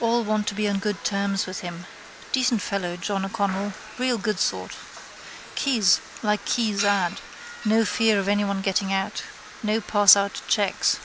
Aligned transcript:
All 0.00 0.24
want 0.24 0.48
to 0.48 0.56
be 0.56 0.68
on 0.68 0.80
good 0.80 1.04
terms 1.04 1.46
with 1.46 1.60
him. 1.60 1.86
Decent 2.32 2.60
fellow, 2.60 2.96
John 2.96 3.24
O'Connell, 3.24 3.72
real 3.96 4.18
good 4.18 4.40
sort. 4.40 4.74
Keys: 5.54 6.00
like 6.20 6.44
Keyes's 6.44 6.84
ad: 6.84 7.20
no 7.64 7.84
fear 7.84 8.18
of 8.18 8.26
anyone 8.26 8.60
getting 8.60 8.92
out. 8.92 9.22
No 9.62 9.80
passout 9.80 10.42
checks. 10.48 10.98